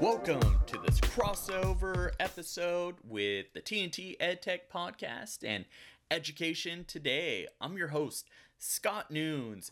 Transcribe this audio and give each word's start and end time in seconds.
Welcome 0.00 0.58
to 0.66 0.78
this 0.78 1.00
crossover 1.00 2.10
episode 2.18 2.96
with 3.04 3.52
the 3.54 3.60
TNT 3.60 4.18
EdTech 4.18 4.60
podcast 4.72 5.44
and 5.46 5.66
Education 6.10 6.84
Today. 6.84 7.46
I'm 7.60 7.76
your 7.76 7.88
host, 7.88 8.28
Scott 8.58 9.12
Nunes. 9.12 9.70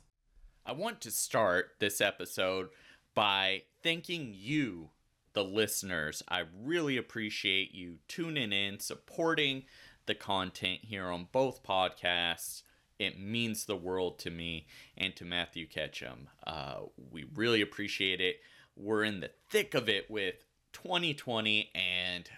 I 0.64 0.72
want 0.72 1.00
to 1.00 1.11
start 1.11 1.72
this 1.80 2.00
episode 2.00 2.68
by 3.14 3.62
thanking 3.82 4.32
you, 4.32 4.90
the 5.32 5.43
listeners. 5.43 6.23
I 6.29 6.45
really 6.62 6.96
appreciate 6.96 7.75
you 7.75 7.98
tuning 8.07 8.52
in, 8.52 8.79
supporting 8.79 9.64
the 10.07 10.14
content 10.14 10.80
here 10.82 11.07
on 11.07 11.29
both 11.32 11.64
podcasts. 11.64 12.62
It 12.98 13.18
means 13.18 13.64
the 13.64 13.77
world 13.77 14.20
to 14.20 14.30
me 14.30 14.66
and 14.96 15.16
to 15.16 15.25
Matthew 15.25 15.66
Ketchum. 15.66 16.29
Uh, 16.46 16.82
we 17.10 17.24
really 17.34 17.60
appreciate 17.60 18.20
it. 18.20 18.36
We're 18.76 19.04
in 19.04 19.20
the 19.20 19.30
thick 19.48 19.74
of 19.74 19.88
it 19.88 20.10
with 20.10 20.44
2020, 20.72 21.70
and 21.74 22.28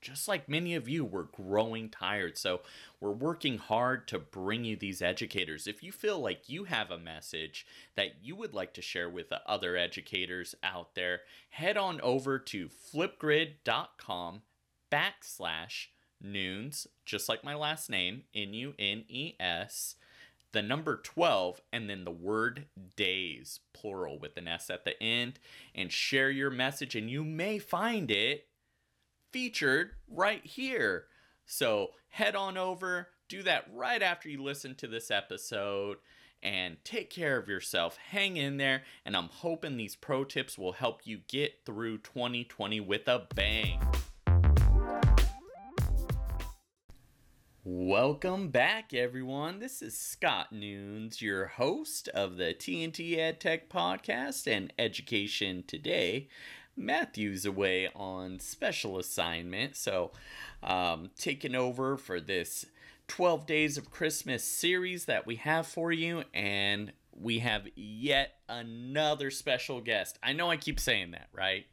just 0.00 0.26
like 0.26 0.48
many 0.48 0.74
of 0.74 0.88
you, 0.88 1.04
we're 1.04 1.22
growing 1.22 1.88
tired. 1.88 2.36
So 2.36 2.60
we're 3.00 3.12
working 3.12 3.58
hard 3.58 4.08
to 4.08 4.18
bring 4.18 4.64
you 4.64 4.76
these 4.76 5.00
educators. 5.00 5.66
If 5.66 5.82
you 5.82 5.92
feel 5.92 6.18
like 6.18 6.48
you 6.48 6.64
have 6.64 6.90
a 6.90 6.98
message 6.98 7.66
that 7.94 8.16
you 8.22 8.34
would 8.36 8.52
like 8.52 8.74
to 8.74 8.82
share 8.82 9.08
with 9.08 9.28
the 9.28 9.40
other 9.46 9.76
educators 9.76 10.54
out 10.62 10.94
there, 10.94 11.20
head 11.50 11.76
on 11.76 12.00
over 12.00 12.38
to 12.38 12.68
flipgrid.com 12.68 14.42
backslash 14.90 15.86
nunes, 16.20 16.86
just 17.04 17.28
like 17.28 17.44
my 17.44 17.54
last 17.54 17.88
name, 17.88 18.24
N 18.34 18.52
U 18.54 18.74
N 18.78 19.04
E 19.08 19.34
S, 19.38 19.96
the 20.52 20.62
number 20.62 20.96
12, 20.96 21.60
and 21.72 21.88
then 21.88 22.04
the 22.04 22.10
word 22.10 22.66
days, 22.96 23.60
plural 23.72 24.18
with 24.18 24.36
an 24.36 24.48
S 24.48 24.70
at 24.70 24.84
the 24.84 25.00
end, 25.02 25.38
and 25.74 25.90
share 25.90 26.30
your 26.30 26.50
message, 26.50 26.94
and 26.94 27.10
you 27.10 27.24
may 27.24 27.58
find 27.58 28.10
it 28.10 28.46
featured 29.32 29.92
right 30.08 30.44
here. 30.44 31.06
So 31.46 31.90
head 32.10 32.36
on 32.36 32.56
over, 32.56 33.08
do 33.28 33.42
that 33.42 33.66
right 33.72 34.02
after 34.02 34.28
you 34.28 34.42
listen 34.42 34.74
to 34.76 34.86
this 34.86 35.10
episode, 35.10 35.98
and 36.42 36.76
take 36.84 37.08
care 37.08 37.38
of 37.38 37.48
yourself. 37.48 37.96
Hang 37.96 38.36
in 38.36 38.56
there, 38.56 38.82
and 39.06 39.16
I'm 39.16 39.28
hoping 39.28 39.76
these 39.76 39.96
pro 39.96 40.24
tips 40.24 40.58
will 40.58 40.72
help 40.72 41.02
you 41.04 41.20
get 41.28 41.64
through 41.64 41.98
2020 41.98 42.80
with 42.80 43.08
a 43.08 43.26
bang. 43.34 43.80
Welcome 47.92 48.48
back, 48.48 48.94
everyone. 48.94 49.58
This 49.58 49.82
is 49.82 49.98
Scott 49.98 50.50
Nunes, 50.50 51.20
your 51.20 51.44
host 51.44 52.08
of 52.08 52.38
the 52.38 52.54
TNT 52.54 53.18
EdTech 53.18 53.68
podcast 53.68 54.50
and 54.50 54.72
Education 54.78 55.62
Today. 55.66 56.28
Matthew's 56.74 57.44
away 57.44 57.90
on 57.94 58.40
special 58.40 58.98
assignment, 58.98 59.76
so 59.76 60.10
um, 60.62 61.10
taking 61.18 61.54
over 61.54 61.98
for 61.98 62.18
this 62.18 62.64
12 63.08 63.44
Days 63.44 63.76
of 63.76 63.90
Christmas 63.90 64.42
series 64.42 65.04
that 65.04 65.26
we 65.26 65.36
have 65.36 65.66
for 65.66 65.92
you, 65.92 66.24
and 66.32 66.94
we 67.14 67.40
have 67.40 67.68
yet 67.76 68.36
another 68.48 69.30
special 69.30 69.82
guest. 69.82 70.18
I 70.22 70.32
know 70.32 70.50
I 70.50 70.56
keep 70.56 70.80
saying 70.80 71.10
that, 71.10 71.28
right? 71.34 71.66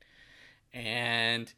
And 0.74 1.54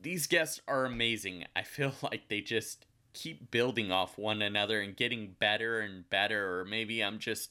these 0.00 0.26
guests 0.26 0.58
are 0.66 0.86
amazing. 0.86 1.44
I 1.54 1.64
feel 1.64 1.92
like 2.02 2.28
they 2.28 2.40
just 2.40 2.86
keep 3.16 3.50
building 3.50 3.90
off 3.90 4.18
one 4.18 4.42
another 4.42 4.80
and 4.80 4.94
getting 4.94 5.34
better 5.40 5.80
and 5.80 6.08
better, 6.10 6.60
or 6.60 6.64
maybe 6.64 7.02
I'm 7.02 7.18
just 7.18 7.50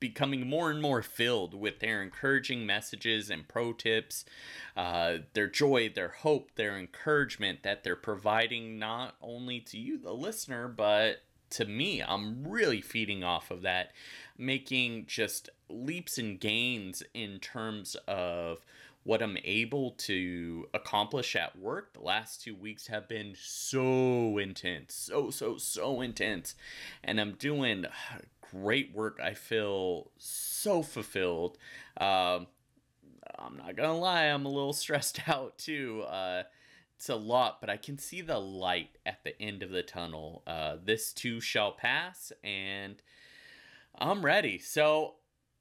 becoming 0.00 0.48
more 0.48 0.70
and 0.70 0.80
more 0.80 1.02
filled 1.02 1.54
with 1.54 1.80
their 1.80 2.02
encouraging 2.02 2.64
messages 2.66 3.30
and 3.30 3.46
pro 3.46 3.72
tips, 3.74 4.24
uh, 4.76 5.18
their 5.34 5.46
joy, 5.46 5.90
their 5.94 6.08
hope, 6.08 6.54
their 6.56 6.78
encouragement 6.78 7.62
that 7.62 7.84
they're 7.84 7.94
providing 7.94 8.78
not 8.78 9.14
only 9.22 9.60
to 9.60 9.78
you, 9.78 9.98
the 9.98 10.12
listener, 10.12 10.68
but 10.68 11.22
to 11.50 11.66
me. 11.66 12.02
I'm 12.02 12.46
really 12.46 12.80
feeding 12.80 13.22
off 13.22 13.50
of 13.50 13.62
that, 13.62 13.92
making 14.36 15.06
just 15.06 15.50
leaps 15.68 16.18
and 16.18 16.40
gains 16.40 17.02
in 17.12 17.38
terms 17.38 17.94
of 18.08 18.64
what 19.04 19.22
I'm 19.22 19.36
able 19.44 19.92
to 19.92 20.66
accomplish 20.72 21.36
at 21.36 21.58
work. 21.58 21.92
The 21.92 22.00
last 22.00 22.42
two 22.42 22.54
weeks 22.54 22.86
have 22.88 23.08
been 23.08 23.34
so 23.38 24.38
intense, 24.38 24.94
so, 24.94 25.30
so, 25.30 25.58
so 25.58 26.00
intense. 26.00 26.54
And 27.02 27.20
I'm 27.20 27.32
doing 27.32 27.84
great 28.40 28.94
work. 28.94 29.20
I 29.22 29.34
feel 29.34 30.10
so 30.16 30.82
fulfilled. 30.82 31.58
Um, 31.98 32.46
I'm 33.38 33.56
not 33.58 33.76
gonna 33.76 33.96
lie, 33.98 34.24
I'm 34.24 34.46
a 34.46 34.50
little 34.50 34.72
stressed 34.74 35.28
out 35.28 35.58
too. 35.58 36.02
Uh, 36.08 36.44
it's 36.96 37.08
a 37.10 37.16
lot, 37.16 37.60
but 37.60 37.68
I 37.68 37.76
can 37.76 37.98
see 37.98 38.22
the 38.22 38.38
light 38.38 38.96
at 39.04 39.22
the 39.24 39.40
end 39.40 39.62
of 39.62 39.70
the 39.70 39.82
tunnel. 39.82 40.42
Uh, 40.46 40.76
this 40.82 41.12
too 41.12 41.40
shall 41.40 41.72
pass, 41.72 42.32
and 42.42 43.02
I'm 43.98 44.24
ready. 44.24 44.58
So 44.58 45.16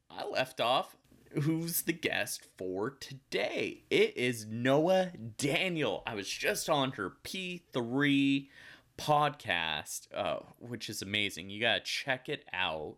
I 0.10 0.26
left 0.26 0.62
off 0.62 0.96
who's 1.42 1.84
the 1.84 1.94
guest 1.94 2.48
for 2.58 2.92
today. 2.92 3.84
It 3.90 4.16
is 4.18 4.46
Noa 4.46 5.12
Daniel. 5.38 6.04
I 6.06 6.16
was 6.16 6.30
just 6.30 6.70
on 6.70 6.92
her 6.92 7.14
P3 7.24 8.48
podcast, 8.98 10.08
uh, 10.14 10.40
which 10.60 10.90
is 10.90 11.02
amazing. 11.02 11.50
You 11.50 11.62
got 11.62 11.74
to 11.76 11.92
check 11.92 12.30
it 12.30 12.46
out. 12.54 12.96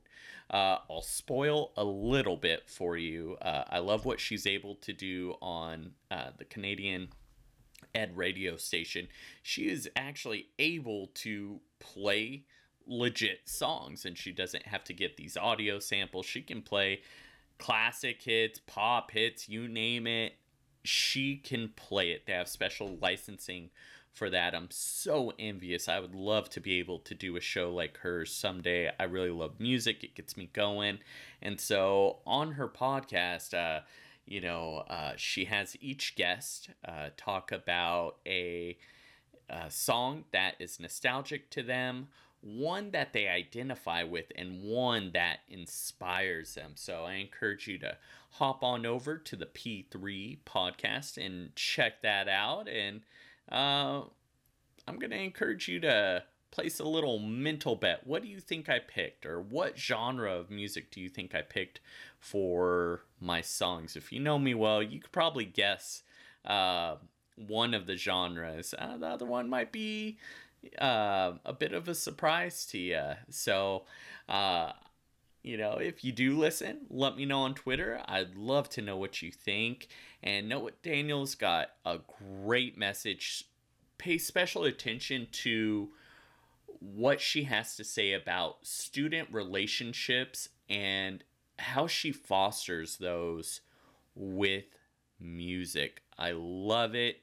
Uh, 0.49 0.77
I'll 0.89 1.01
spoil 1.01 1.71
a 1.77 1.83
little 1.83 2.37
bit 2.37 2.69
for 2.69 2.97
you. 2.97 3.37
Uh, 3.41 3.63
I 3.69 3.79
love 3.79 4.05
what 4.05 4.19
she's 4.19 4.45
able 4.45 4.75
to 4.75 4.93
do 4.93 5.35
on 5.41 5.91
uh, 6.11 6.31
the 6.37 6.45
Canadian 6.45 7.09
Ed 7.93 8.15
radio 8.15 8.57
station. 8.57 9.07
She 9.41 9.69
is 9.69 9.89
actually 9.95 10.47
able 10.59 11.07
to 11.15 11.61
play 11.79 12.43
legit 12.87 13.39
songs 13.45 14.05
and 14.05 14.17
she 14.17 14.31
doesn't 14.31 14.67
have 14.67 14.83
to 14.83 14.93
get 14.93 15.17
these 15.17 15.37
audio 15.37 15.79
samples. 15.79 16.25
She 16.25 16.41
can 16.41 16.61
play 16.61 17.01
classic 17.57 18.21
hits, 18.21 18.59
pop 18.65 19.11
hits, 19.11 19.49
you 19.49 19.67
name 19.67 20.07
it. 20.07 20.33
She 20.83 21.37
can 21.37 21.69
play 21.75 22.11
it. 22.11 22.25
They 22.25 22.33
have 22.33 22.47
special 22.47 22.97
licensing 23.01 23.69
for 24.15 24.29
that. 24.29 24.55
I'm 24.55 24.69
so 24.71 25.33
envious. 25.37 25.89
I 25.89 25.99
would 25.99 26.15
love 26.15 26.49
to 26.51 26.61
be 26.61 26.79
able 26.79 26.99
to 26.99 27.13
do 27.13 27.35
a 27.35 27.41
show 27.41 27.73
like 27.73 27.97
hers 27.97 28.31
someday. 28.31 28.89
I 28.99 29.03
really 29.03 29.29
love 29.29 29.59
music, 29.59 30.03
it 30.03 30.15
gets 30.15 30.37
me 30.37 30.49
going. 30.53 30.99
And 31.41 31.59
so 31.59 32.19
on 32.25 32.53
her 32.53 32.69
podcast, 32.69 33.53
uh, 33.53 33.81
you 34.25 34.41
know, 34.41 34.83
uh, 34.89 35.13
she 35.17 35.45
has 35.45 35.75
each 35.81 36.15
guest 36.15 36.69
uh, 36.87 37.09
talk 37.17 37.51
about 37.51 38.17
a, 38.25 38.77
a 39.49 39.69
song 39.69 40.23
that 40.31 40.55
is 40.59 40.79
nostalgic 40.79 41.49
to 41.51 41.61
them 41.61 42.07
one 42.45 42.91
that 42.91 43.11
they 43.11 43.27
identify 43.27 44.03
with 44.03 44.31
and 44.35 44.61
one 44.61 45.09
that 45.13 45.39
inspires 45.49 46.53
them. 46.53 46.73
So 46.75 47.03
I 47.03 47.13
encourage 47.13 47.67
you 47.67 47.79
to 47.79 47.97
hop 48.33 48.63
on 48.63 48.85
over 48.85 49.17
to 49.17 49.35
the 49.35 49.47
P3 49.47 50.37
podcast 50.45 51.17
and 51.17 51.55
check 51.55 52.03
that 52.03 52.27
out. 52.27 52.69
And 52.69 53.01
uh, 53.51 54.03
I'm 54.87 54.99
going 54.99 55.09
to 55.09 55.17
encourage 55.17 55.67
you 55.67 55.79
to 55.81 56.23
place 56.51 56.79
a 56.79 56.85
little 56.85 57.17
mental 57.17 57.75
bet. 57.75 58.05
What 58.05 58.21
do 58.21 58.27
you 58.27 58.39
think 58.39 58.69
I 58.69 58.77
picked? 58.77 59.25
Or 59.25 59.41
what 59.41 59.79
genre 59.79 60.31
of 60.31 60.51
music 60.51 60.91
do 60.91 61.01
you 61.01 61.09
think 61.09 61.33
I 61.33 61.41
picked 61.41 61.79
for 62.19 63.01
my 63.19 63.41
songs? 63.41 63.95
If 63.95 64.11
you 64.11 64.19
know 64.19 64.37
me 64.37 64.53
well, 64.53 64.83
you 64.83 64.99
could 64.99 65.11
probably 65.11 65.45
guess. 65.45 66.03
Uh, 66.45 66.97
one 67.35 67.73
of 67.73 67.85
the 67.85 67.97
genres. 67.97 68.73
Uh, 68.77 68.97
the 68.97 69.07
other 69.07 69.25
one 69.25 69.49
might 69.49 69.71
be 69.71 70.17
uh, 70.79 71.33
a 71.45 71.53
bit 71.53 71.73
of 71.73 71.87
a 71.87 71.95
surprise 71.95 72.65
to 72.67 72.77
you. 72.77 73.03
So, 73.29 73.85
uh, 74.27 74.71
you 75.43 75.57
know, 75.57 75.73
if 75.73 76.03
you 76.03 76.11
do 76.11 76.37
listen, 76.37 76.87
let 76.89 77.15
me 77.15 77.25
know 77.25 77.41
on 77.41 77.53
Twitter. 77.53 78.01
I'd 78.07 78.35
love 78.35 78.69
to 78.69 78.81
know 78.81 78.97
what 78.97 79.21
you 79.21 79.31
think. 79.31 79.87
And 80.23 80.49
Noa 80.49 80.71
Daniel's 80.81 81.35
got 81.35 81.69
a 81.85 81.99
great 82.43 82.77
message. 82.77 83.45
Pay 83.97 84.17
special 84.17 84.63
attention 84.63 85.27
to 85.31 85.89
what 86.79 87.21
she 87.21 87.43
has 87.43 87.75
to 87.75 87.83
say 87.83 88.13
about 88.13 88.65
student 88.65 89.29
relationships 89.31 90.49
and 90.69 91.23
how 91.57 91.87
she 91.87 92.11
fosters 92.11 92.97
those 92.97 93.61
with 94.15 94.65
music. 95.19 96.01
I 96.17 96.31
love 96.35 96.95
it. 96.95 97.17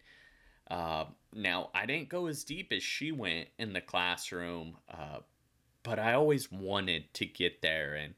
Uh, 0.70 1.06
now, 1.34 1.70
I 1.74 1.86
didn't 1.86 2.08
go 2.08 2.26
as 2.26 2.44
deep 2.44 2.72
as 2.72 2.82
she 2.82 3.10
went 3.10 3.48
in 3.58 3.72
the 3.72 3.80
classroom, 3.80 4.76
uh, 4.92 5.20
but 5.82 5.98
I 5.98 6.14
always 6.14 6.52
wanted 6.52 7.12
to 7.14 7.26
get 7.26 7.62
there. 7.62 7.94
And 7.94 8.14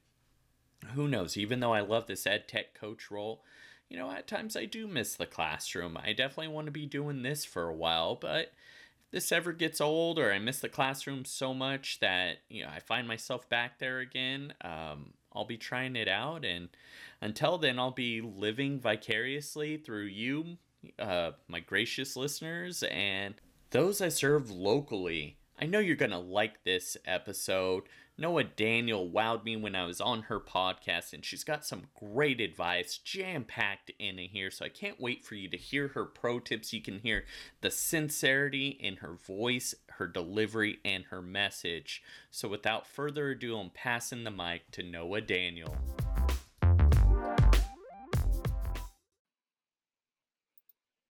who 0.94 1.08
knows, 1.08 1.36
even 1.36 1.60
though 1.60 1.72
I 1.72 1.80
love 1.80 2.06
this 2.06 2.26
ed 2.26 2.48
tech 2.48 2.74
coach 2.74 3.10
role, 3.10 3.42
you 3.88 3.96
know, 3.96 4.10
at 4.10 4.26
times 4.26 4.56
I 4.56 4.64
do 4.64 4.86
miss 4.86 5.14
the 5.14 5.26
classroom. 5.26 5.96
I 5.96 6.12
definitely 6.12 6.48
want 6.48 6.66
to 6.66 6.72
be 6.72 6.86
doing 6.86 7.22
this 7.22 7.44
for 7.44 7.68
a 7.68 7.74
while, 7.74 8.16
but 8.16 8.52
if 9.04 9.10
this 9.12 9.30
ever 9.30 9.52
gets 9.52 9.80
old 9.80 10.18
or 10.18 10.32
I 10.32 10.38
miss 10.38 10.58
the 10.58 10.68
classroom 10.68 11.24
so 11.24 11.54
much 11.54 12.00
that, 12.00 12.38
you 12.48 12.62
know, 12.62 12.70
I 12.74 12.80
find 12.80 13.06
myself 13.06 13.48
back 13.48 13.78
there 13.78 14.00
again, 14.00 14.54
um, 14.62 15.12
I'll 15.32 15.44
be 15.44 15.56
trying 15.56 15.94
it 15.96 16.08
out. 16.08 16.44
And 16.44 16.68
until 17.20 17.58
then, 17.58 17.78
I'll 17.78 17.90
be 17.92 18.20
living 18.20 18.80
vicariously 18.80 19.76
through 19.76 20.06
you, 20.06 20.58
uh, 20.98 21.32
my 21.48 21.60
gracious 21.60 22.16
listeners, 22.16 22.82
and 22.84 23.34
those 23.70 24.00
I 24.00 24.08
serve 24.08 24.50
locally. 24.50 25.36
I 25.60 25.66
know 25.66 25.78
you're 25.78 25.96
going 25.96 26.10
to 26.10 26.18
like 26.18 26.64
this 26.64 26.96
episode. 27.06 27.84
Noa 28.16 28.44
Daniel 28.44 29.10
wowed 29.10 29.44
me 29.44 29.56
when 29.56 29.74
I 29.74 29.86
was 29.86 30.00
on 30.00 30.22
her 30.22 30.38
podcast, 30.38 31.12
and 31.12 31.24
she's 31.24 31.42
got 31.42 31.66
some 31.66 31.88
great 31.98 32.40
advice 32.40 32.98
jam 32.98 33.44
packed 33.44 33.90
in 33.98 34.18
here. 34.18 34.52
So 34.52 34.64
I 34.64 34.68
can't 34.68 35.00
wait 35.00 35.24
for 35.24 35.34
you 35.34 35.48
to 35.48 35.56
hear 35.56 35.88
her 35.88 36.04
pro 36.04 36.38
tips. 36.38 36.72
You 36.72 36.80
can 36.80 37.00
hear 37.00 37.24
the 37.60 37.72
sincerity 37.72 38.68
in 38.68 38.96
her 38.96 39.14
voice, 39.14 39.74
her 39.90 40.06
delivery, 40.06 40.78
and 40.84 41.04
her 41.06 41.22
message. 41.22 42.02
So 42.30 42.48
without 42.48 42.86
further 42.86 43.30
ado, 43.30 43.58
I'm 43.58 43.70
passing 43.70 44.22
the 44.22 44.30
mic 44.30 44.70
to 44.72 44.84
Noa 44.84 45.20
Daniel. 45.20 45.76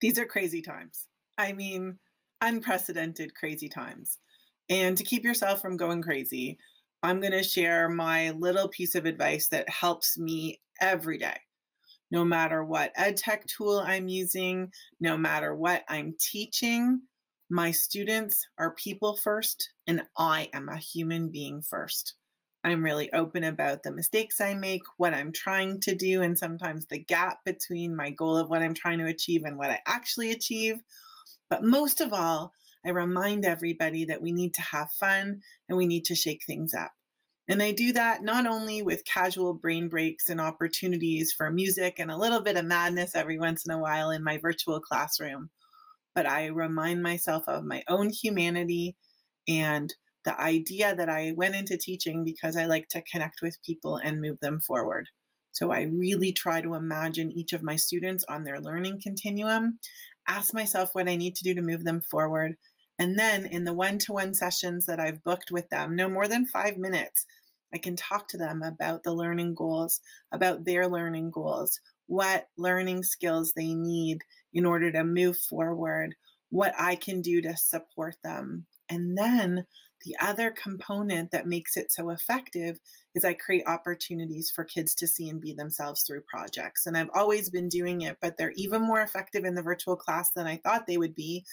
These 0.01 0.19
are 0.19 0.25
crazy 0.25 0.61
times. 0.61 1.07
I 1.37 1.53
mean, 1.53 1.99
unprecedented 2.41 3.35
crazy 3.35 3.69
times. 3.69 4.17
And 4.69 4.97
to 4.97 5.03
keep 5.03 5.23
yourself 5.23 5.61
from 5.61 5.77
going 5.77 6.01
crazy, 6.01 6.57
I'm 7.03 7.19
going 7.19 7.33
to 7.33 7.43
share 7.43 7.87
my 7.87 8.31
little 8.31 8.67
piece 8.67 8.95
of 8.95 9.05
advice 9.05 9.47
that 9.49 9.69
helps 9.69 10.17
me 10.17 10.59
every 10.81 11.17
day. 11.17 11.37
No 12.11 12.23
matter 12.25 12.63
what 12.63 12.91
ed 12.95 13.17
tech 13.17 13.45
tool 13.47 13.79
I'm 13.79 14.07
using, 14.07 14.71
no 14.99 15.17
matter 15.17 15.55
what 15.55 15.83
I'm 15.89 16.15
teaching, 16.19 17.01
my 17.49 17.71
students 17.71 18.47
are 18.57 18.73
people 18.75 19.17
first, 19.17 19.69
and 19.85 20.01
I 20.17 20.49
am 20.53 20.69
a 20.69 20.77
human 20.77 21.29
being 21.29 21.61
first. 21.61 22.15
I'm 22.65 22.83
really 22.83 23.13
open 23.13 23.43
about 23.43 23.83
the 23.83 23.91
mistakes 23.91 24.41
I 24.41 24.55
make, 24.55 24.81
what 24.97 25.13
I'm 25.13 25.31
trying 25.31 25.79
to 25.81 25.93
do, 25.93 26.23
and 26.23 26.35
sometimes 26.35 26.87
the 26.87 26.97
gap 26.97 27.45
between 27.45 27.95
my 27.95 28.09
goal 28.09 28.37
of 28.37 28.49
what 28.49 28.63
I'm 28.63 28.73
trying 28.73 28.97
to 28.97 29.05
achieve 29.05 29.43
and 29.45 29.55
what 29.55 29.69
I 29.69 29.81
actually 29.85 30.31
achieve. 30.31 30.77
But 31.47 31.63
most 31.63 32.01
of 32.01 32.11
all, 32.11 32.53
I 32.83 32.89
remind 32.89 33.45
everybody 33.45 34.05
that 34.05 34.19
we 34.19 34.31
need 34.31 34.55
to 34.55 34.63
have 34.63 34.89
fun 34.99 35.41
and 35.69 35.77
we 35.77 35.85
need 35.85 36.05
to 36.05 36.15
shake 36.15 36.41
things 36.47 36.73
up. 36.73 36.89
And 37.47 37.61
I 37.61 37.71
do 37.71 37.93
that 37.93 38.23
not 38.23 38.47
only 38.47 38.81
with 38.81 39.05
casual 39.05 39.53
brain 39.53 39.87
breaks 39.87 40.31
and 40.31 40.41
opportunities 40.41 41.31
for 41.31 41.51
music 41.51 41.99
and 41.99 42.09
a 42.09 42.17
little 42.17 42.41
bit 42.41 42.57
of 42.57 42.65
madness 42.65 43.13
every 43.13 43.37
once 43.37 43.63
in 43.63 43.71
a 43.75 43.79
while 43.79 44.09
in 44.09 44.23
my 44.23 44.39
virtual 44.39 44.79
classroom, 44.79 45.51
but 46.15 46.25
I 46.25 46.47
remind 46.47 47.03
myself 47.03 47.47
of 47.47 47.63
my 47.63 47.83
own 47.87 48.09
humanity 48.09 48.95
and 49.47 49.93
the 50.25 50.39
idea 50.39 50.95
that 50.95 51.09
I 51.09 51.33
went 51.35 51.55
into 51.55 51.77
teaching 51.77 52.23
because 52.23 52.57
I 52.57 52.65
like 52.65 52.87
to 52.89 53.03
connect 53.03 53.41
with 53.41 53.61
people 53.63 53.97
and 53.97 54.21
move 54.21 54.39
them 54.41 54.59
forward. 54.59 55.07
So 55.51 55.71
I 55.71 55.83
really 55.83 56.33
try 56.33 56.59
to 56.61 56.73
imagine 56.73 57.31
each 57.31 57.53
of 57.53 57.63
my 57.63 57.77
students 57.77 58.25
on 58.27 58.43
their 58.43 58.59
learning 58.59 58.99
continuum, 59.01 59.79
ask 60.27 60.53
myself 60.53 60.89
what 60.93 61.07
I 61.07 61.15
need 61.15 61.35
to 61.35 61.43
do 61.43 61.53
to 61.53 61.61
move 61.61 61.85
them 61.85 62.01
forward, 62.01 62.57
and 62.97 63.17
then 63.19 63.45
in 63.45 63.63
the 63.63 63.73
one 63.73 63.97
to 63.99 64.13
one 64.13 64.33
sessions 64.33 64.85
that 64.85 64.99
I've 64.99 65.23
booked 65.23 65.51
with 65.51 65.69
them, 65.69 65.95
no 65.95 66.09
more 66.09 66.27
than 66.27 66.45
five 66.45 66.77
minutes, 66.77 67.25
I 67.73 67.77
can 67.77 67.95
talk 67.95 68.27
to 68.29 68.37
them 68.37 68.63
about 68.63 69.03
the 69.03 69.13
learning 69.13 69.55
goals, 69.55 69.99
about 70.31 70.65
their 70.65 70.87
learning 70.87 71.31
goals, 71.31 71.79
what 72.07 72.47
learning 72.57 73.03
skills 73.03 73.53
they 73.53 73.73
need 73.73 74.19
in 74.53 74.65
order 74.65 74.91
to 74.91 75.03
move 75.03 75.37
forward, 75.37 76.15
what 76.49 76.73
I 76.79 76.95
can 76.95 77.21
do 77.21 77.41
to 77.41 77.57
support 77.57 78.15
them. 78.23 78.65
And 78.89 79.17
then 79.17 79.65
the 80.03 80.15
other 80.21 80.51
component 80.51 81.31
that 81.31 81.47
makes 81.47 81.77
it 81.77 81.91
so 81.91 82.09
effective 82.09 82.79
is 83.15 83.25
I 83.25 83.33
create 83.33 83.63
opportunities 83.65 84.51
for 84.53 84.63
kids 84.63 84.93
to 84.95 85.07
see 85.07 85.29
and 85.29 85.41
be 85.41 85.53
themselves 85.53 86.03
through 86.03 86.21
projects. 86.27 86.85
And 86.85 86.97
I've 86.97 87.09
always 87.13 87.49
been 87.49 87.69
doing 87.69 88.01
it, 88.01 88.17
but 88.21 88.37
they're 88.37 88.53
even 88.55 88.81
more 88.81 89.01
effective 89.01 89.45
in 89.45 89.55
the 89.55 89.63
virtual 89.63 89.95
class 89.95 90.29
than 90.35 90.47
I 90.47 90.57
thought 90.57 90.85
they 90.85 90.97
would 90.97 91.15
be 91.15 91.45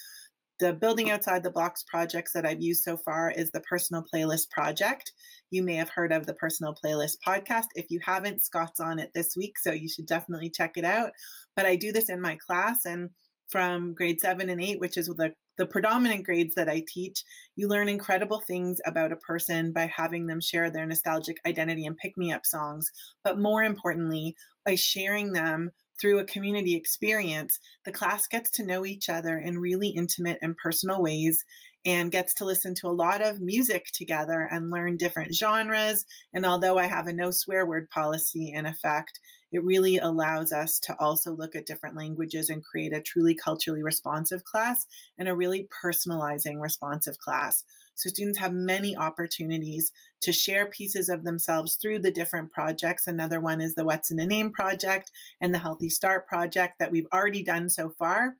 the 0.63 0.73
Building 0.73 1.11
Outside 1.11 1.43
the 1.43 1.51
Blocks 1.51 1.83
projects 1.83 2.33
that 2.35 2.47
I've 2.47 2.63
used 2.63 2.85
so 2.85 2.97
far 2.97 3.33
is 3.33 3.51
the 3.51 3.61
Personal 3.63 4.05
Playlist 4.15 4.49
Project. 4.51 5.11
You 5.51 5.63
may 5.63 5.75
have 5.75 5.89
heard 5.89 6.13
of 6.13 6.25
the 6.25 6.35
Personal 6.35 6.73
Playlist 6.73 7.17
podcast. 7.27 7.65
If 7.75 7.87
you 7.91 7.99
haven't, 8.05 8.45
Scott's 8.45 8.79
on 8.79 9.01
it 9.01 9.11
this 9.13 9.35
week, 9.37 9.59
so 9.59 9.73
you 9.73 9.89
should 9.89 10.07
definitely 10.07 10.51
check 10.51 10.77
it 10.77 10.85
out. 10.85 11.11
But 11.57 11.67
I 11.67 11.75
do 11.75 11.91
this 11.91 12.09
in 12.09 12.21
my 12.21 12.37
class, 12.47 12.85
and 12.85 13.11
from 13.49 13.95
grade 13.95 14.21
seven 14.21 14.51
and 14.51 14.63
eight, 14.63 14.79
which 14.79 14.97
is 14.97 15.09
the 15.09 15.33
the 15.63 15.67
predominant 15.67 16.25
grades 16.25 16.57
that 16.57 16.69
I 16.69 16.83
teach, 16.89 17.23
you 17.55 17.69
learn 17.69 17.89
incredible 17.89 18.41
things 18.41 18.81
about 18.85 19.13
a 19.13 19.17
person 19.17 19.71
by 19.71 19.87
having 19.87 20.27
them 20.27 20.41
share 20.41 20.73
their 20.73 20.85
nostalgic 20.85 21.37
identity 21.47 21.87
and 21.87 21.97
pick 21.97 22.19
me 22.19 22.33
up 22.33 22.45
songs. 22.45 22.91
But 23.23 23.39
more 23.39 23.63
importantly, 23.63 24.35
by 24.67 24.75
sharing 24.75 25.33
them 25.33 25.71
through 26.01 26.19
a 26.19 26.25
community 26.25 26.75
experience, 26.75 27.61
the 27.85 27.93
class 27.93 28.27
gets 28.27 28.51
to 28.51 28.67
know 28.67 28.85
each 28.85 29.09
other 29.09 29.39
in 29.39 29.57
really 29.57 29.91
intimate 29.91 30.39
and 30.43 30.57
personal 30.57 31.01
ways 31.01 31.45
and 31.85 32.11
gets 32.11 32.35
to 32.35 32.45
listen 32.45 32.75
to 32.75 32.89
a 32.89 32.91
lot 32.91 33.23
of 33.23 33.41
music 33.41 33.87
together 33.95 34.49
and 34.51 34.69
learn 34.69 34.97
different 34.97 35.33
genres. 35.33 36.05
And 36.35 36.45
although 36.45 36.77
I 36.77 36.87
have 36.87 37.07
a 37.07 37.13
no 37.13 37.31
swear 37.31 37.67
word 37.67 37.89
policy 37.91 38.51
in 38.53 38.67
effect, 38.67 39.21
it 39.53 39.63
really 39.65 39.99
allows 39.99 40.53
us 40.53 40.81
to 40.81 40.97
also 40.99 41.33
look 41.33 41.55
at 41.55 41.67
different 41.67 41.97
languages 41.97 42.49
and 42.49 42.65
create 42.65 42.93
a 42.93 43.01
truly 43.01 43.35
culturally 43.35 43.83
responsive 43.83 44.45
class 44.45 44.87
and 45.19 45.29
a 45.29 45.35
really 45.35 45.69
personalizing 45.85 46.61
responsive 46.61 47.19
class. 47.19 47.65
So 47.95 48.09
students 48.09 48.39
have 48.39 48.55
many 48.55 48.97
opportunities 48.97 49.93
to 50.23 50.33
share 50.33 50.67
pieces 50.67 51.11
of 51.11 51.25
themselves 51.25 51.75
through 51.75 51.99
the 51.99 52.11
different 52.11 52.51
projects. 52.51 53.07
Another 53.07 53.41
one 53.41 53.61
is 53.61 53.75
the 53.75 53.85
What's 53.85 54.11
in 54.11 54.19
a 54.19 54.27
Name 54.27 54.51
project 54.51 55.11
and 55.41 55.55
the 55.55 55.59
Healthy 55.59 55.91
Start 55.91 56.27
project 56.27 56.79
that 56.79 56.91
we've 56.91 57.09
already 57.13 57.43
done 57.43 57.69
so 57.69 57.91
far. 57.91 58.37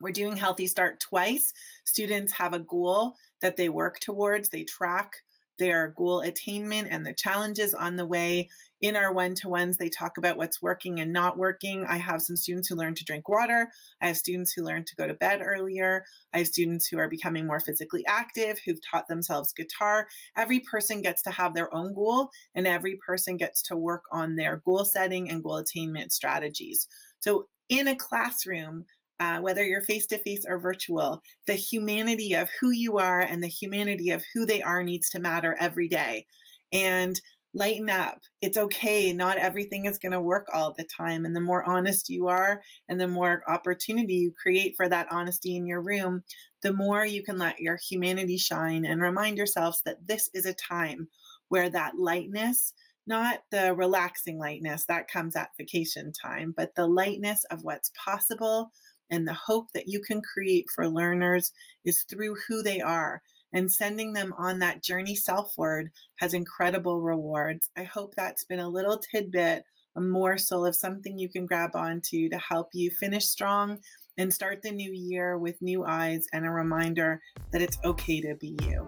We're 0.00 0.12
doing 0.12 0.36
Healthy 0.36 0.68
Start 0.68 1.00
twice. 1.00 1.52
Students 1.84 2.32
have 2.34 2.54
a 2.54 2.60
goal 2.60 3.16
that 3.40 3.56
they 3.56 3.68
work 3.68 3.98
towards, 3.98 4.48
they 4.48 4.62
track 4.62 5.16
their 5.58 5.88
goal 5.96 6.20
attainment 6.20 6.88
and 6.90 7.04
the 7.04 7.14
challenges 7.14 7.74
on 7.74 7.96
the 7.96 8.06
way 8.06 8.48
in 8.80 8.94
our 8.94 9.12
one 9.12 9.34
to 9.36 9.48
ones, 9.48 9.76
they 9.76 9.88
talk 9.88 10.18
about 10.18 10.36
what's 10.36 10.60
working 10.60 11.00
and 11.00 11.12
not 11.12 11.38
working. 11.38 11.84
I 11.88 11.96
have 11.96 12.20
some 12.20 12.36
students 12.36 12.68
who 12.68 12.74
learn 12.74 12.94
to 12.94 13.04
drink 13.04 13.28
water. 13.28 13.70
I 14.02 14.08
have 14.08 14.16
students 14.16 14.52
who 14.52 14.62
learn 14.62 14.84
to 14.84 14.96
go 14.96 15.06
to 15.06 15.14
bed 15.14 15.40
earlier. 15.42 16.04
I 16.34 16.38
have 16.38 16.48
students 16.48 16.86
who 16.86 16.98
are 16.98 17.08
becoming 17.08 17.46
more 17.46 17.60
physically 17.60 18.04
active, 18.06 18.58
who've 18.64 18.80
taught 18.90 19.08
themselves 19.08 19.52
guitar. 19.52 20.08
Every 20.36 20.60
person 20.60 21.00
gets 21.00 21.22
to 21.22 21.30
have 21.30 21.54
their 21.54 21.74
own 21.74 21.94
goal, 21.94 22.30
and 22.54 22.66
every 22.66 22.98
person 23.06 23.36
gets 23.36 23.62
to 23.62 23.76
work 23.76 24.04
on 24.12 24.36
their 24.36 24.62
goal 24.64 24.84
setting 24.84 25.30
and 25.30 25.42
goal 25.42 25.56
attainment 25.56 26.12
strategies. 26.12 26.86
So, 27.20 27.48
in 27.68 27.88
a 27.88 27.96
classroom, 27.96 28.84
uh, 29.18 29.38
whether 29.38 29.64
you're 29.64 29.82
face 29.82 30.06
to 30.06 30.18
face 30.18 30.44
or 30.46 30.58
virtual, 30.58 31.22
the 31.46 31.54
humanity 31.54 32.34
of 32.34 32.50
who 32.60 32.70
you 32.70 32.98
are 32.98 33.20
and 33.20 33.42
the 33.42 33.48
humanity 33.48 34.10
of 34.10 34.22
who 34.34 34.44
they 34.44 34.62
are 34.62 34.82
needs 34.82 35.08
to 35.10 35.18
matter 35.18 35.56
every 35.58 35.88
day. 35.88 36.26
And 36.72 37.20
lighten 37.56 37.88
up. 37.88 38.20
It's 38.42 38.58
okay. 38.58 39.12
Not 39.14 39.38
everything 39.38 39.86
is 39.86 39.98
going 39.98 40.12
to 40.12 40.20
work 40.20 40.46
all 40.52 40.74
the 40.76 40.84
time. 40.84 41.24
And 41.24 41.34
the 41.34 41.40
more 41.40 41.68
honest 41.68 42.10
you 42.10 42.28
are 42.28 42.60
and 42.88 43.00
the 43.00 43.08
more 43.08 43.42
opportunity 43.48 44.14
you 44.14 44.32
create 44.40 44.74
for 44.76 44.88
that 44.88 45.08
honesty 45.10 45.56
in 45.56 45.66
your 45.66 45.80
room, 45.80 46.22
the 46.62 46.74
more 46.74 47.06
you 47.06 47.22
can 47.22 47.38
let 47.38 47.58
your 47.58 47.78
humanity 47.88 48.36
shine 48.36 48.84
and 48.84 49.00
remind 49.00 49.38
yourselves 49.38 49.80
that 49.86 50.06
this 50.06 50.28
is 50.34 50.44
a 50.44 50.52
time 50.52 51.08
where 51.48 51.70
that 51.70 51.98
lightness, 51.98 52.74
not 53.06 53.38
the 53.50 53.74
relaxing 53.74 54.38
lightness 54.38 54.84
that 54.86 55.08
comes 55.08 55.34
at 55.34 55.56
vacation 55.56 56.12
time, 56.12 56.52
but 56.54 56.74
the 56.76 56.86
lightness 56.86 57.42
of 57.50 57.64
what's 57.64 57.90
possible 58.04 58.70
and 59.10 59.26
the 59.26 59.32
hope 59.32 59.68
that 59.72 59.88
you 59.88 60.00
can 60.00 60.20
create 60.20 60.66
for 60.74 60.88
learners 60.88 61.52
is 61.86 62.04
through 62.10 62.36
who 62.46 62.62
they 62.62 62.82
are 62.82 63.22
and 63.56 63.72
sending 63.72 64.12
them 64.12 64.34
on 64.36 64.58
that 64.58 64.82
journey 64.82 65.16
selfward 65.16 65.90
has 66.16 66.34
incredible 66.34 67.00
rewards. 67.00 67.70
I 67.74 67.84
hope 67.84 68.14
that's 68.14 68.44
been 68.44 68.60
a 68.60 68.68
little 68.68 68.98
tidbit, 68.98 69.60
uh, 69.60 69.98
a 69.98 70.00
morsel 70.02 70.66
of 70.66 70.76
something 70.76 71.18
you 71.18 71.30
can 71.30 71.46
grab 71.46 71.70
onto 71.74 72.28
to 72.28 72.36
help 72.36 72.68
you 72.74 72.90
finish 72.90 73.24
strong 73.24 73.78
and 74.18 74.30
start 74.30 74.60
the 74.60 74.70
new 74.70 74.92
year 74.92 75.38
with 75.38 75.62
new 75.62 75.86
eyes 75.86 76.26
and 76.34 76.44
a 76.44 76.50
reminder 76.50 77.22
that 77.50 77.62
it's 77.62 77.78
okay 77.82 78.20
to 78.20 78.34
be 78.34 78.58
you. 78.62 78.86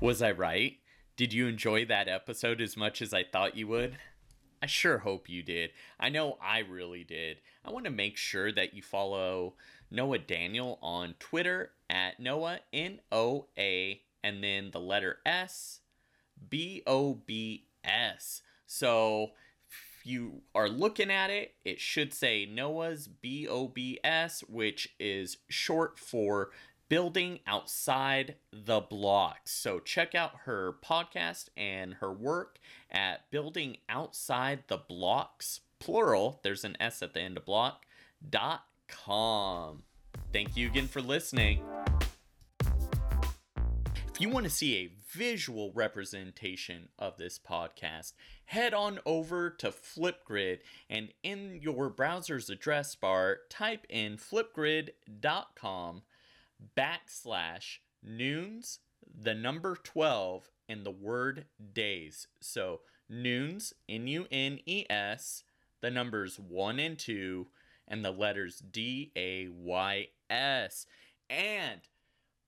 Was 0.00 0.20
I 0.20 0.32
right? 0.32 0.72
Did 1.16 1.32
you 1.32 1.46
enjoy 1.46 1.84
that 1.84 2.08
episode 2.08 2.60
as 2.60 2.76
much 2.76 3.02
as 3.02 3.14
I 3.14 3.22
thought 3.22 3.56
you 3.56 3.68
would? 3.68 3.98
I 4.60 4.66
sure 4.66 4.98
hope 4.98 5.28
you 5.28 5.44
did. 5.44 5.70
I 6.00 6.08
know 6.08 6.38
I 6.42 6.58
really 6.58 7.04
did. 7.04 7.36
I 7.64 7.70
want 7.70 7.84
to 7.84 7.92
make 7.92 8.16
sure 8.16 8.50
that 8.50 8.74
you 8.74 8.82
follow 8.82 9.54
Noa 9.92 10.18
Daniel 10.18 10.78
on 10.82 11.14
Twitter 11.20 11.70
at 11.94 12.20
Noa, 12.20 12.58
N 12.72 13.00
O 13.10 13.46
A, 13.56 14.02
and 14.22 14.44
then 14.44 14.70
the 14.72 14.80
letter 14.80 15.20
S, 15.24 15.80
B 16.50 16.82
O 16.86 17.14
B 17.14 17.68
S. 17.84 18.42
So 18.66 19.30
if 19.70 20.04
you 20.04 20.42
are 20.54 20.68
looking 20.68 21.10
at 21.10 21.30
it, 21.30 21.54
it 21.64 21.80
should 21.80 22.12
say 22.12 22.44
Noa's 22.44 23.06
B 23.08 23.48
O 23.48 23.68
B 23.68 23.98
S, 24.04 24.42
which 24.42 24.94
is 24.98 25.38
short 25.48 25.98
for 25.98 26.50
building 26.88 27.38
outside 27.46 28.34
the 28.52 28.80
blocks. 28.80 29.52
So 29.52 29.78
check 29.78 30.14
out 30.14 30.32
her 30.44 30.74
podcast 30.84 31.48
and 31.56 31.94
her 31.94 32.12
work 32.12 32.58
at 32.90 33.30
Building 33.30 33.78
Outside 33.88 34.64
the 34.68 34.76
Blocks 34.76 35.60
plural, 35.80 36.40
there's 36.42 36.64
an 36.64 36.76
S 36.80 37.02
at 37.02 37.12
the 37.14 37.20
end 37.20 37.36
of 37.36 37.44
block, 37.44 37.84
dot 38.28 38.64
com. 38.88 39.82
Thank 40.32 40.56
you 40.56 40.66
again 40.68 40.88
for 40.88 41.02
listening. 41.02 41.62
If 44.14 44.20
you 44.20 44.28
want 44.28 44.44
to 44.44 44.50
see 44.50 44.76
a 44.76 44.92
visual 45.10 45.72
representation 45.74 46.88
of 47.00 47.16
this 47.16 47.36
podcast, 47.36 48.12
head 48.44 48.72
on 48.72 49.00
over 49.04 49.50
to 49.50 49.72
Flipgrid 49.72 50.60
and 50.88 51.08
in 51.24 51.58
your 51.60 51.88
browser's 51.88 52.48
address 52.48 52.94
bar, 52.94 53.38
type 53.50 53.84
in 53.88 54.16
flipgrid.com 54.16 56.02
backslash 56.78 57.78
nunes, 58.04 58.78
the 59.12 59.34
number 59.34 59.74
12, 59.82 60.48
and 60.68 60.86
the 60.86 60.92
word 60.92 61.46
days. 61.72 62.28
So 62.40 62.82
nunes, 63.08 63.72
N 63.88 64.06
U 64.06 64.28
N 64.30 64.60
E 64.64 64.86
S, 64.88 65.42
the 65.80 65.90
numbers 65.90 66.38
1 66.38 66.78
and 66.78 66.96
2, 66.96 67.48
and 67.88 68.04
the 68.04 68.12
letters 68.12 68.60
D 68.60 69.10
A 69.16 69.48
Y 69.48 70.06
S. 70.30 70.86
And 71.28 71.80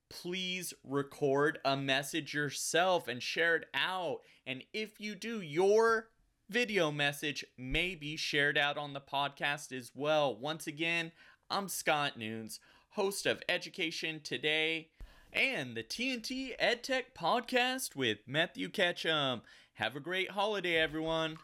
please 0.09 0.73
record 0.85 1.59
a 1.65 1.77
message 1.77 2.35
yourself 2.35 3.09
and 3.09 3.23
share 3.23 3.57
it 3.57 3.65
out. 3.75 4.21
And 4.47 4.63
if 4.73 5.01
you 5.01 5.15
do, 5.15 5.41
your 5.41 6.09
video 6.49 6.91
message 6.91 7.45
may 7.59 7.95
be 7.95 8.17
shared 8.17 8.57
out 8.57 8.79
on 8.79 8.93
the 8.93 9.01
podcast 9.01 9.77
as 9.77 9.91
well. 9.95 10.37
Once 10.37 10.67
again, 10.67 11.13
I'm 11.51 11.69
Scott 11.69 12.17
Nunes, 12.17 12.61
host 12.91 13.27
of 13.27 13.43
Education 13.49 14.21
Today 14.23 14.89
and 15.33 15.77
the 15.77 15.83
TNT 15.83 16.57
EdTech 16.59 17.05
podcast 17.17 17.95
with 17.95 18.19
Matthew 18.27 18.69
Ketchum. 18.69 19.43
Have 19.75 19.97
a 19.97 20.01
great 20.01 20.31
holiday, 20.31 20.77
everyone. 20.77 21.39